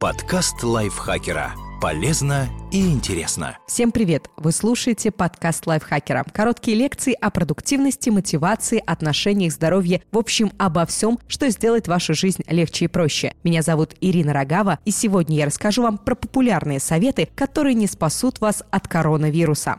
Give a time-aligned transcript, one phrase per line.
[0.00, 1.52] Подкаст лайфхакера.
[1.78, 3.58] Полезно и интересно.
[3.66, 4.30] Всем привет!
[4.38, 6.24] Вы слушаете подкаст лайфхакера.
[6.32, 12.42] Короткие лекции о продуктивности, мотивации, отношениях, здоровье, в общем, обо всем, что сделает вашу жизнь
[12.48, 13.34] легче и проще.
[13.44, 18.40] Меня зовут Ирина Рогава, и сегодня я расскажу вам про популярные советы, которые не спасут
[18.40, 19.76] вас от коронавируса.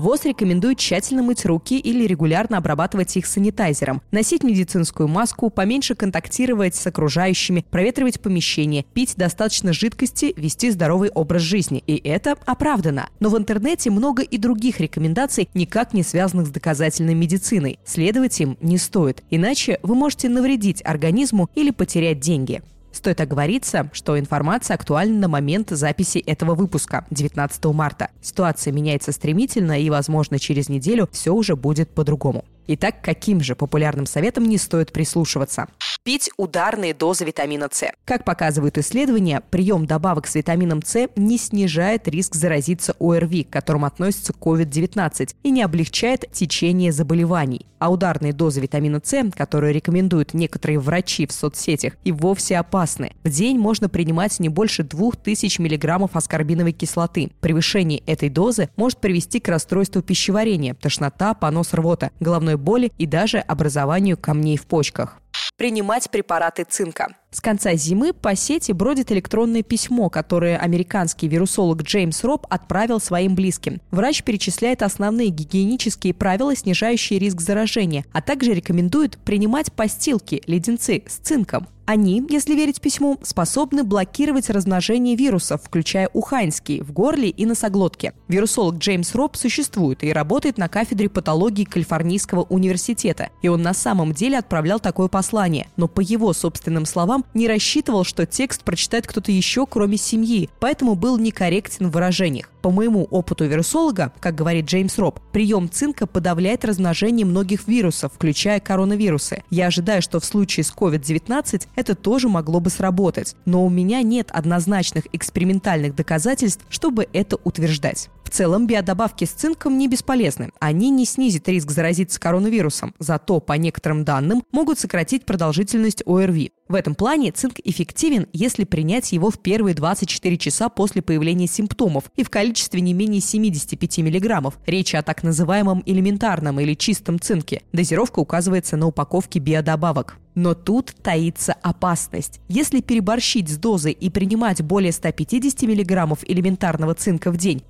[0.00, 6.74] ВОЗ рекомендует тщательно мыть руки или регулярно обрабатывать их санитайзером, носить медицинскую маску, поменьше контактировать
[6.74, 11.84] с окружающими, проветривать помещение, пить достаточно жидкости, вести здоровый образ жизни.
[11.86, 13.08] И это оправдано.
[13.20, 17.78] Но в интернете много и других рекомендаций, никак не связанных с доказательной медициной.
[17.84, 22.62] Следовать им не стоит, иначе вы можете навредить организму или потерять деньги.
[23.00, 28.10] Стоит оговориться, что информация актуальна на момент записи этого выпуска, 19 марта.
[28.20, 32.44] Ситуация меняется стремительно, и, возможно, через неделю все уже будет по-другому.
[32.72, 35.66] Итак, каким же популярным советом не стоит прислушиваться?
[36.04, 37.90] Пить ударные дозы витамина С.
[38.04, 43.86] Как показывают исследования, прием добавок с витамином С не снижает риск заразиться ОРВИ, к которому
[43.86, 47.66] относится COVID-19, и не облегчает течение заболеваний.
[47.80, 53.14] А ударные дозы витамина С, которые рекомендуют некоторые врачи в соцсетях, и вовсе опасны.
[53.24, 57.30] В день можно принимать не больше 2000 мг аскорбиновой кислоты.
[57.40, 63.38] Превышение этой дозы может привести к расстройству пищеварения, тошнота, понос рвота, головной боли и даже
[63.38, 65.20] образованию камней в почках
[65.60, 67.08] принимать препараты цинка.
[67.30, 73.34] С конца зимы по сети бродит электронное письмо, которое американский вирусолог Джеймс Роб отправил своим
[73.34, 73.82] близким.
[73.90, 81.16] Врач перечисляет основные гигиенические правила, снижающие риск заражения, а также рекомендует принимать постилки, леденцы с
[81.16, 81.68] цинком.
[81.90, 88.12] Они, если верить письму, способны блокировать размножение вирусов, включая уханьский, в горле и носоглотке.
[88.28, 93.30] Вирусолог Джеймс Роб существует и работает на кафедре патологии Калифорнийского университета.
[93.42, 95.66] И он на самом деле отправлял такое послание.
[95.76, 100.94] Но по его собственным словам, не рассчитывал, что текст прочитает кто-то еще, кроме семьи, поэтому
[100.94, 102.50] был некорректен в выражениях.
[102.62, 108.60] По моему опыту вирусолога, как говорит Джеймс Роб, прием цинка подавляет размножение многих вирусов, включая
[108.60, 109.42] коронавирусы.
[109.48, 114.02] Я ожидаю, что в случае с COVID-19 это тоже могло бы сработать, но у меня
[114.02, 118.10] нет однозначных экспериментальных доказательств, чтобы это утверждать.
[118.30, 120.52] В целом биодобавки с цинком не бесполезны.
[120.60, 126.52] Они не снизят риск заразиться коронавирусом, зато, по некоторым данным, могут сократить продолжительность ОРВИ.
[126.68, 132.04] В этом плане цинк эффективен, если принять его в первые 24 часа после появления симптомов
[132.14, 134.54] и в количестве не менее 75 мг.
[134.64, 137.62] Речь о так называемом элементарном или чистом цинке.
[137.72, 140.18] Дозировка указывается на упаковке биодобавок.
[140.34, 142.40] Но тут таится опасность.
[142.48, 147.64] Если переборщить с дозой и принимать более 150 мг элементарного цинка в день,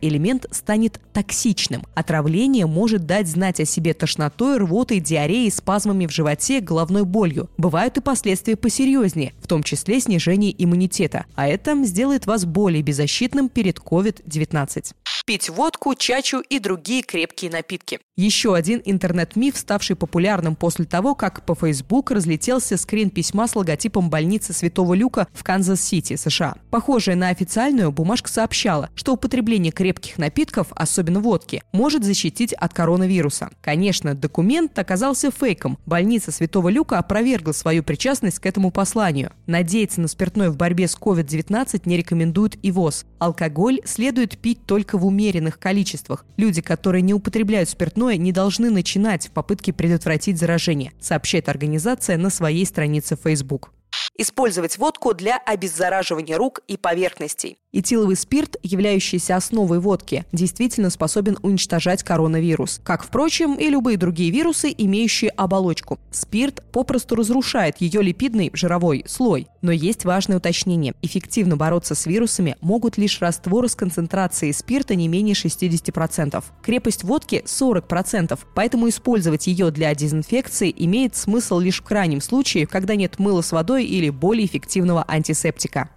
[0.00, 1.82] микроэлемент станет токсичным.
[1.94, 7.48] Отравление может дать знать о себе тошнотой, рвотой, диареей, спазмами в животе, головной болью.
[7.56, 11.26] Бывают и последствия посерьезнее, в том числе снижение иммунитета.
[11.34, 14.94] А это сделает вас более беззащитным перед COVID-19
[15.30, 18.00] пить водку, чачу и другие крепкие напитки.
[18.16, 24.10] Еще один интернет-миф, ставший популярным после того, как по Facebook разлетелся скрин письма с логотипом
[24.10, 26.56] больницы Святого Люка в Канзас-Сити, США.
[26.70, 33.50] Похожая на официальную, бумажка сообщала, что употребление крепких напитков, особенно водки, может защитить от коронавируса.
[33.62, 35.78] Конечно, документ оказался фейком.
[35.86, 39.32] Больница Святого Люка опровергла свою причастность к этому посланию.
[39.46, 43.06] Надеяться на спиртное в борьбе с COVID-19 не рекомендует и ВОЗ.
[43.18, 46.24] Алкоголь следует пить только в уме умеренных количествах.
[46.36, 52.30] Люди, которые не употребляют спиртное, не должны начинать в попытке предотвратить заражение, сообщает организация на
[52.30, 53.72] своей странице Facebook.
[54.20, 57.56] Использовать водку для обеззараживания рук и поверхностей.
[57.72, 64.74] Этиловый спирт, являющийся основой водки, действительно способен уничтожать коронавирус, как, впрочем, и любые другие вирусы,
[64.76, 65.98] имеющие оболочку.
[66.10, 69.46] Спирт попросту разрушает ее липидный жировой слой.
[69.62, 70.94] Но есть важное уточнение.
[71.00, 76.42] Эффективно бороться с вирусами могут лишь растворы с концентрацией спирта не менее 60%.
[76.62, 82.96] Крепость водки 40%, поэтому использовать ее для дезинфекции имеет смысл лишь в крайнем случае, когда
[82.96, 85.90] нет мыла с водой или более эффективного антисептика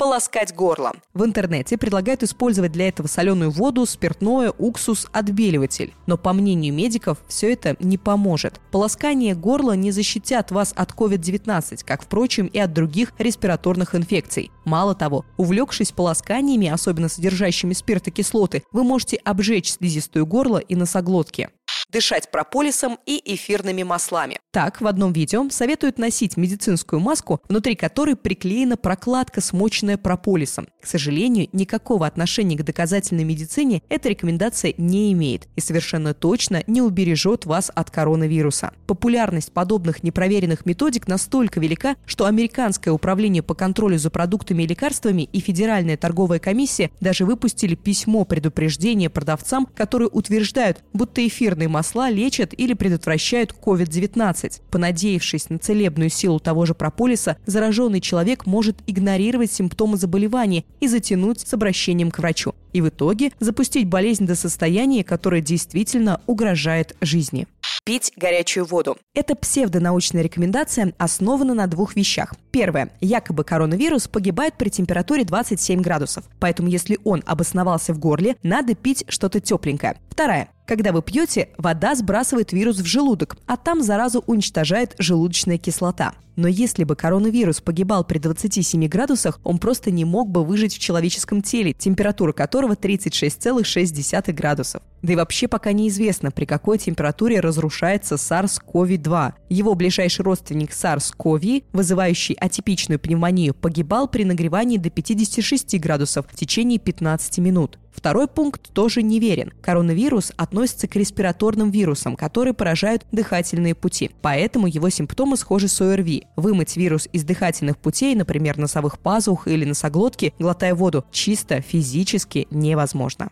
[0.00, 0.94] полоскать горло.
[1.12, 5.92] В интернете предлагают использовать для этого соленую воду, спиртное, уксус, отбеливатель.
[6.06, 8.62] Но по мнению медиков, все это не поможет.
[8.70, 14.50] Полоскание горла не защитят вас от COVID-19, как, впрочем, и от других респираторных инфекций.
[14.64, 21.50] Мало того, увлекшись полосканиями, особенно содержащими спиртокислоты, вы можете обжечь слизистую горло и носоглотки.
[21.90, 24.38] Дышать прополисом и эфирными маслами.
[24.52, 30.66] Так, в одном видео советуют носить медицинскую маску, внутри которой приклеена прокладка, смоченная прополисом.
[30.82, 36.82] К сожалению, никакого отношения к доказательной медицине эта рекомендация не имеет и совершенно точно не
[36.82, 38.72] убережет вас от коронавируса.
[38.86, 45.22] Популярность подобных непроверенных методик настолько велика, что Американское управление по контролю за продуктами и лекарствами
[45.22, 52.52] и Федеральная торговая комиссия даже выпустили письмо предупреждения продавцам, которые утверждают, будто эфирные масла лечат
[52.52, 54.60] или предотвращают COVID-19.
[54.70, 61.40] Понадеявшись на целебную силу того же прополиса, зараженный человек может игнорировать симптомы заболевания и затянуть
[61.40, 62.54] с обращением к врачу.
[62.72, 67.46] И в итоге запустить болезнь до состояния, которое действительно угрожает жизни
[67.90, 68.96] пить горячую воду.
[69.14, 72.34] Эта псевдонаучная рекомендация основана на двух вещах.
[72.52, 72.90] Первое.
[73.00, 76.24] Якобы коронавирус погибает при температуре 27 градусов.
[76.38, 79.96] Поэтому если он обосновался в горле, надо пить что-то тепленькое.
[80.08, 80.50] Вторая.
[80.66, 86.14] Когда вы пьете, вода сбрасывает вирус в желудок, а там заразу уничтожает желудочная кислота.
[86.36, 90.78] Но если бы коронавирус погибал при 27 градусах, он просто не мог бы выжить в
[90.78, 94.82] человеческом теле, температура которого 36,6 градусов.
[95.02, 99.32] Да и вообще пока неизвестно, при какой температуре разрушается SARS-CoV-2.
[99.48, 106.78] Его ближайший родственник SARS-CoV, вызывающий атипичную пневмонию, погибал при нагревании до 56 градусов в течение
[106.78, 107.78] 15 минут.
[107.92, 109.52] Второй пункт тоже неверен.
[109.60, 114.10] Коронавирус относится к респираторным вирусам, которые поражают дыхательные пути.
[114.22, 116.26] Поэтому его симптомы схожи с ОРВИ.
[116.36, 123.30] Вымыть вирус из дыхательных путей, например, носовых пазух или носоглотки, глотая воду, чисто физически невозможно.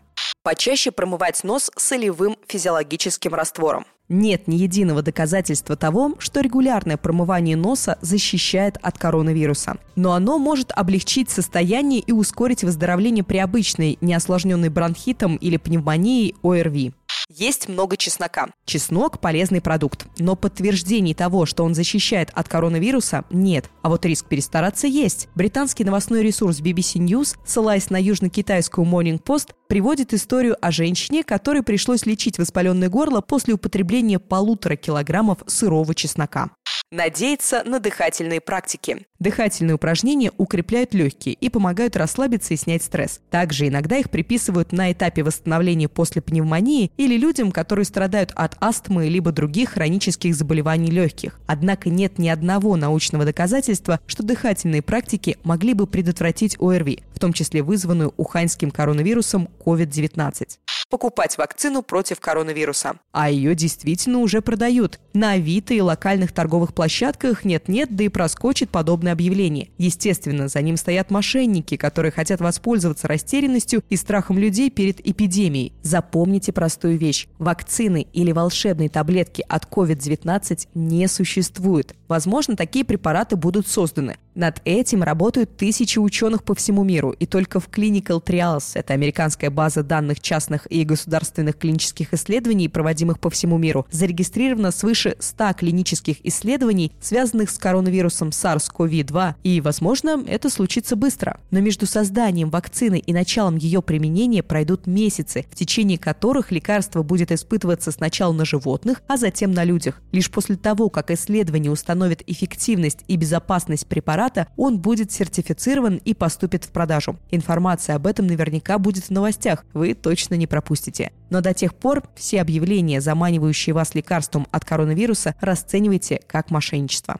[0.49, 3.85] Почаще промывать нос солевым физиологическим раствором.
[4.07, 9.77] Нет ни единого доказательства того, что регулярное промывание носа защищает от коронавируса.
[9.95, 16.93] Но оно может облегчить состояние и ускорить выздоровление при обычной, неосложненной бронхитом или пневмонией ОРВИ.
[17.39, 18.49] Есть много чеснока.
[18.65, 23.69] Чеснок– полезный продукт, но подтверждений того, что он защищает от коронавируса, нет.
[23.81, 25.29] А вот риск перестараться есть.
[25.35, 31.63] Британский новостной ресурс BBC News, ссылаясь на южно-китайскую Morning Post, приводит историю о женщине, которой
[31.63, 36.49] пришлось лечить воспаленное горло после употребления полутора килограммов сырого чеснока
[36.91, 39.05] надеяться на дыхательные практики.
[39.19, 43.19] Дыхательные упражнения укрепляют легкие и помогают расслабиться и снять стресс.
[43.29, 49.09] Также иногда их приписывают на этапе восстановления после пневмонии или людям, которые страдают от астмы
[49.09, 51.37] либо других хронических заболеваний легких.
[51.47, 57.33] Однако нет ни одного научного доказательства, что дыхательные практики могли бы предотвратить ОРВИ, в том
[57.33, 62.95] числе вызванную уханьским коронавирусом COVID-19 покупать вакцину против коронавируса.
[63.11, 64.99] А ее действительно уже продают.
[65.13, 69.69] На Авито и локальных торговых площадках нет-нет, да и проскочит подобное объявление.
[69.77, 75.73] Естественно, за ним стоят мошенники, которые хотят воспользоваться растерянностью и страхом людей перед эпидемией.
[75.81, 77.27] Запомните простую вещь.
[77.37, 81.95] Вакцины или волшебные таблетки от COVID-19 не существует.
[82.07, 84.17] Возможно, такие препараты будут созданы.
[84.39, 89.49] Над этим работают тысячи ученых по всему миру, и только в Clinical Trials, это американская
[89.49, 96.25] база данных частных и государственных клинических исследований, проводимых по всему миру, зарегистрировано свыше 100 клинических
[96.25, 101.41] исследований, связанных с коронавирусом SARS-CoV-2, и, возможно, это случится быстро.
[101.51, 107.33] Но между созданием вакцины и началом ее применения пройдут месяцы, в течение которых лекарство будет
[107.33, 110.01] испытываться сначала на животных, а затем на людях.
[110.13, 116.13] Лишь после того, как исследование установит эффективность и безопасность препарата, препарата, он будет сертифицирован и
[116.13, 117.17] поступит в продажу.
[117.31, 121.11] Информация об этом наверняка будет в новостях, вы точно не пропустите.
[121.29, 127.19] Но до тех пор все объявления, заманивающие вас лекарством от коронавируса, расценивайте как мошенничество.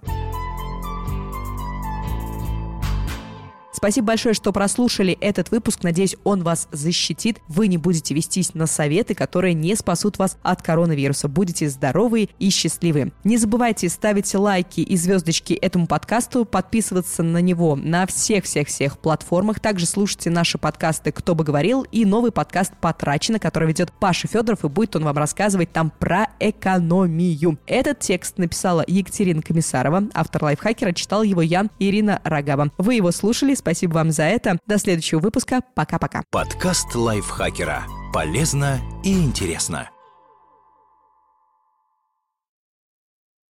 [3.79, 5.83] Спасибо большое, что прослушали этот выпуск.
[5.83, 7.39] Надеюсь, он вас защитит.
[7.47, 11.29] Вы не будете вестись на советы, которые не спасут вас от коронавируса.
[11.29, 13.13] Будете здоровы и счастливы.
[13.23, 19.61] Не забывайте ставить лайки и звездочки этому подкасту, подписываться на него на всех-всех-всех платформах.
[19.61, 24.65] Также слушайте наши подкасты «Кто бы говорил» и новый подкаст «Потрачено», который ведет Паша Федоров,
[24.65, 27.57] и будет он вам рассказывать там про экономию.
[27.65, 32.71] Этот текст написала Екатерина Комиссарова, автор лайфхакера, читал его Ян Ирина Рогава.
[32.77, 34.57] Вы его слушали, спасибо Спасибо вам за это.
[34.65, 35.61] До следующего выпуска.
[35.75, 36.23] Пока-пока.
[36.31, 37.83] Подкаст лайфхакера.
[38.11, 39.91] Полезно и интересно.